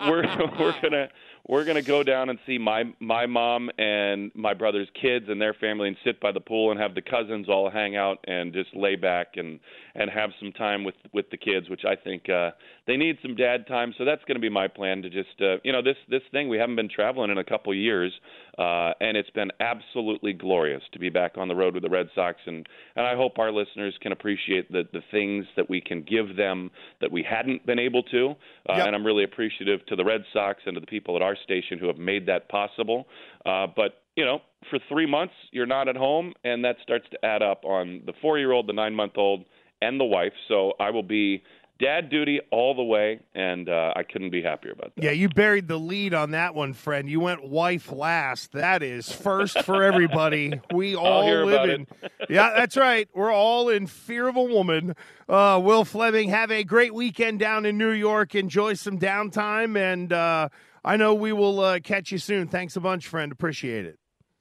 we're 0.00 0.24
we're 0.58 0.80
gonna 0.82 1.08
we're 1.48 1.64
gonna 1.64 1.82
go 1.82 2.02
down 2.02 2.28
and 2.28 2.38
see 2.46 2.58
my 2.58 2.84
my 3.00 3.26
mom 3.26 3.70
and 3.78 4.30
my 4.34 4.54
brother's 4.54 4.88
kids 5.00 5.26
and 5.28 5.40
their 5.40 5.54
family 5.54 5.88
and 5.88 5.96
sit 6.04 6.20
by 6.20 6.30
the 6.30 6.40
pool 6.40 6.70
and 6.70 6.78
have 6.78 6.94
the 6.94 7.02
cousins 7.02 7.48
all 7.48 7.70
hang 7.70 7.96
out 7.96 8.22
and 8.28 8.52
just 8.52 8.74
lay 8.76 8.96
back 8.96 9.28
and 9.36 9.58
and 9.94 10.10
have 10.10 10.30
some 10.38 10.52
time 10.52 10.84
with 10.84 10.94
with 11.12 11.28
the 11.30 11.36
kids, 11.36 11.68
which 11.70 11.84
I 11.86 11.96
think 11.96 12.28
uh, 12.28 12.50
they 12.86 12.96
need 12.96 13.16
some 13.22 13.34
dad 13.34 13.66
time. 13.66 13.94
So 13.96 14.04
that's 14.04 14.22
going 14.24 14.36
to 14.36 14.40
be 14.40 14.50
my 14.50 14.68
plan 14.68 15.02
to 15.02 15.10
just 15.10 15.40
uh, 15.40 15.56
you 15.64 15.72
know 15.72 15.82
this 15.82 15.96
this 16.08 16.22
thing 16.30 16.48
we 16.48 16.58
haven't 16.58 16.76
been 16.76 16.88
traveling 16.88 17.30
in 17.30 17.38
a 17.38 17.44
couple 17.44 17.74
years, 17.74 18.12
uh, 18.58 18.92
and 19.00 19.16
it's 19.16 19.30
been 19.30 19.50
absolutely 19.60 20.34
glorious 20.34 20.82
to 20.92 20.98
be 20.98 21.08
back 21.08 21.32
on 21.38 21.48
the 21.48 21.56
road 21.56 21.74
with 21.74 21.82
the 21.82 21.90
Red 21.90 22.08
Sox, 22.14 22.38
and 22.46 22.66
and 22.94 23.06
I 23.06 23.16
hope 23.16 23.38
our 23.38 23.50
listeners 23.50 23.94
can 24.02 24.12
appreciate 24.12 24.70
the 24.70 24.82
the 24.92 25.02
things 25.10 25.46
that 25.56 25.70
we 25.70 25.80
can 25.80 26.02
give 26.02 26.36
them 26.36 26.70
that 27.00 27.10
we 27.10 27.22
hadn't 27.22 27.64
been 27.64 27.78
able 27.78 28.02
to, 28.04 28.34
uh, 28.68 28.74
yep. 28.76 28.86
and 28.86 28.94
I'm 28.94 29.06
really 29.06 29.24
appreciative 29.24 29.84
to 29.86 29.96
the 29.96 30.04
Red 30.04 30.24
Sox 30.32 30.60
and 30.66 30.74
to 30.74 30.80
the 30.80 30.86
people 30.86 31.16
at 31.16 31.22
our 31.22 31.37
station 31.44 31.78
who 31.78 31.86
have 31.86 31.98
made 31.98 32.26
that 32.26 32.48
possible. 32.48 33.06
Uh, 33.46 33.66
but 33.74 34.02
you 34.16 34.24
know, 34.24 34.40
for 34.70 34.78
three 34.88 35.06
months 35.06 35.34
you're 35.52 35.66
not 35.66 35.88
at 35.88 35.96
home, 35.96 36.32
and 36.44 36.64
that 36.64 36.76
starts 36.82 37.06
to 37.12 37.24
add 37.24 37.42
up 37.42 37.64
on 37.64 38.02
the 38.06 38.12
four-year-old, 38.20 38.68
the 38.68 38.72
nine-month-old, 38.72 39.44
and 39.80 40.00
the 40.00 40.04
wife. 40.04 40.32
So 40.48 40.72
I 40.80 40.90
will 40.90 41.02
be 41.02 41.42
dad 41.78 42.10
duty 42.10 42.40
all 42.50 42.74
the 42.74 42.82
way, 42.82 43.20
and 43.34 43.68
uh, 43.68 43.92
I 43.94 44.02
couldn't 44.02 44.30
be 44.30 44.42
happier 44.42 44.72
about 44.72 44.94
that. 44.96 45.04
Yeah, 45.04 45.12
you 45.12 45.28
buried 45.28 45.68
the 45.68 45.78
lead 45.78 46.12
on 46.12 46.32
that 46.32 46.54
one, 46.54 46.72
friend. 46.72 47.08
You 47.08 47.20
went 47.20 47.48
wife 47.48 47.92
last. 47.92 48.52
That 48.52 48.82
is 48.82 49.10
first 49.10 49.62
for 49.62 49.82
everybody. 49.82 50.60
We 50.74 50.94
all 50.96 51.46
live 51.46 51.70
in. 51.70 51.86
yeah, 52.28 52.52
that's 52.56 52.76
right. 52.76 53.08
We're 53.14 53.32
all 53.32 53.68
in 53.68 53.86
fear 53.86 54.28
of 54.28 54.36
a 54.36 54.42
woman. 54.42 54.94
Uh, 55.28 55.60
Will 55.62 55.84
Fleming, 55.84 56.28
have 56.28 56.50
a 56.50 56.62
great 56.62 56.94
weekend 56.94 57.38
down 57.38 57.64
in 57.64 57.78
New 57.78 57.90
York. 57.90 58.34
Enjoy 58.34 58.74
some 58.74 58.98
downtime, 58.98 59.76
and 59.76 60.12
uh, 60.12 60.48
I 60.88 60.96
know 60.96 61.12
we 61.12 61.34
will 61.34 61.60
uh, 61.60 61.80
catch 61.80 62.10
you 62.12 62.16
soon. 62.16 62.48
Thanks 62.48 62.74
a 62.74 62.80
bunch, 62.80 63.06
friend. 63.06 63.30
Appreciate 63.30 63.84
it. 63.84 63.98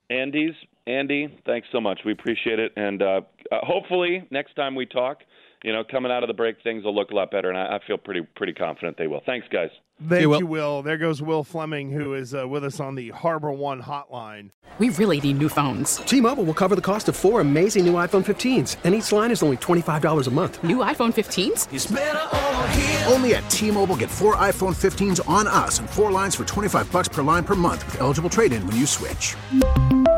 Andy's 0.10 0.54
Andy, 0.88 1.38
thanks 1.46 1.68
so 1.74 1.82
much. 1.82 2.00
We 2.06 2.14
appreciate 2.14 2.60
it, 2.60 2.72
and 2.78 3.02
uh, 3.02 3.22
uh, 3.52 3.58
hopefully 3.64 4.26
next 4.32 4.56
time 4.56 4.74
we 4.74 4.86
talk 4.86 5.18
you 5.64 5.74
know, 5.74 5.84
coming 5.90 6.12
out 6.12 6.24
of 6.24 6.28
the 6.28 6.34
break, 6.34 6.58
things 6.64 6.84
will 6.84 6.94
look 6.96 7.12
a 7.12 7.16
lot 7.16 7.32
better, 7.32 7.50
and 7.50 7.58
I, 7.58 7.76
I 7.78 7.80
feel 7.86 7.98
pretty 7.98 8.22
pretty 8.36 8.54
confident 8.54 8.98
they 8.98 9.08
will. 9.08 9.22
Thanks, 9.26 9.48
guys. 9.52 9.70
Thank 10.08 10.22
you, 10.22 10.30
Will. 10.30 10.40
you, 10.40 10.46
Will. 10.46 10.84
There 10.84 10.98
goes 10.98 11.24
Will 11.24 11.44
Fleming, 11.44 11.92
who 11.92 12.14
is 12.14 12.36
uh, 12.36 12.48
with 12.48 12.64
us 12.64 12.80
on 12.80 12.94
the 12.94 13.12
HarborOne 13.12 13.82
hotline. 13.82 14.52
We 14.78 14.90
really 14.90 15.20
need 15.20 15.40
new 15.40 15.50
phones. 15.50 15.98
T-Mobile 15.98 16.44
will 16.44 16.54
cover 16.54 16.76
the 16.76 16.84
cost 16.84 17.10
of 17.10 17.16
four 17.16 17.42
amazing 17.42 17.84
new 17.84 17.94
iPhone 17.94 18.24
15s, 18.24 18.78
and 18.84 18.94
each 18.94 19.12
line 19.12 19.32
is 19.32 19.42
only 19.42 19.58
twenty 19.58 19.82
five 19.82 20.04
dollars 20.04 20.28
a 20.28 20.32
month. 20.32 20.64
New 20.64 20.78
iPhone 20.78 21.12
15s? 21.14 23.12
Only 23.12 23.34
at 23.36 23.50
T-Mobile, 23.50 23.96
get 23.96 24.10
four 24.12 24.36
iPhone 24.36 24.76
15s 24.76 25.28
on 25.28 25.48
us, 25.48 25.80
and 25.80 25.90
four 25.90 26.12
lines 26.12 26.36
for 26.36 26.44
twenty 26.46 26.70
five 26.70 26.92
bucks 26.92 27.08
per 27.08 27.24
line 27.24 27.44
per 27.44 27.56
month 27.56 27.84
with 27.88 28.00
eligible 28.02 28.30
trade-in 28.30 28.66
when 28.68 28.76
you 28.76 28.86
switch. 28.86 29.36